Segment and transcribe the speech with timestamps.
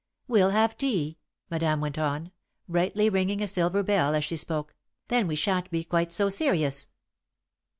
[0.27, 1.19] "We'll have tea,"
[1.51, 2.31] Madame went on,
[2.67, 4.73] brightly, ringing a silver bell as she spoke.
[5.09, 6.89] "Then we shan't be quite so serious."